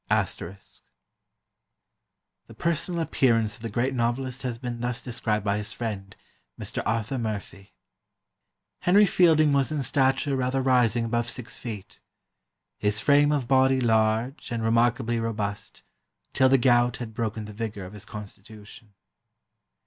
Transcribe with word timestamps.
*] 0.05 0.09
"The 0.09 0.81
personal 2.57 3.01
appearance 3.01 3.55
of 3.55 3.61
the 3.61 3.69
great 3.69 3.93
novelist 3.93 4.41
has 4.41 4.57
been 4.57 4.79
thus 4.81 4.99
described 4.99 5.45
by 5.45 5.57
his 5.57 5.73
friend, 5.73 6.15
Mr. 6.59 6.81
Arthur 6.87 7.19
Murphy: 7.19 7.75
'Henry 8.79 9.05
Fielding 9.05 9.53
was 9.53 9.71
in 9.71 9.83
stature 9.83 10.35
rather 10.35 10.59
rising 10.59 11.05
above 11.05 11.29
six 11.29 11.59
feet; 11.59 12.01
his 12.79 12.99
frame 12.99 13.31
of 13.31 13.47
body 13.47 13.79
large 13.79 14.49
and 14.51 14.63
remarkably 14.63 15.19
robust, 15.19 15.83
till 16.33 16.49
the 16.49 16.57
gout 16.57 16.97
had 16.97 17.13
broken 17.13 17.45
the 17.45 17.53
vigour 17.53 17.85
of 17.85 17.93
his 17.93 18.05
constitution. 18.05 18.95